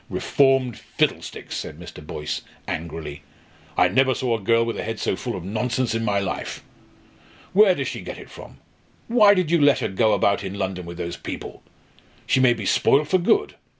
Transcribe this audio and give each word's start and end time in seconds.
"Reformed! 0.09 0.79
fiddlesticks!" 0.79 1.55
said 1.55 1.77
Mr. 1.79 2.03
Boyce, 2.03 2.41
angrily. 2.67 3.21
"I 3.77 3.87
never 3.87 4.15
saw 4.15 4.35
a 4.35 4.39
girl 4.41 4.65
with 4.65 4.79
a 4.79 4.81
head 4.83 4.99
so 4.99 5.15
full 5.15 5.35
of 5.35 5.43
nonsense 5.45 5.93
in 5.93 6.03
my 6.03 6.17
life. 6.17 6.63
Where 7.53 7.75
does 7.75 7.87
she 7.89 8.01
get 8.01 8.17
it 8.17 8.31
from? 8.31 8.57
Why 9.07 9.35
did 9.35 9.51
you 9.51 9.61
let 9.61 9.77
her 9.77 9.89
go 9.89 10.13
about 10.13 10.43
in 10.43 10.55
London 10.55 10.87
with 10.87 10.97
those 10.97 11.17
people? 11.17 11.61
She 12.25 12.39
may 12.39 12.53
be 12.55 12.65
spoilt 12.65 13.09
for 13.09 13.19
good. 13.19 13.53